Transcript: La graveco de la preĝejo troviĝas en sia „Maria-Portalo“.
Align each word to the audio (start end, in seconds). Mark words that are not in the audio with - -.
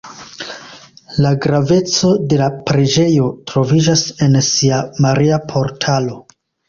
La 1.25 1.33
graveco 1.45 2.09
de 2.33 2.39
la 2.41 2.47
preĝejo 2.69 3.27
troviĝas 3.51 4.03
en 4.29 4.39
sia 4.49 4.81
„Maria-Portalo“. 5.07 6.19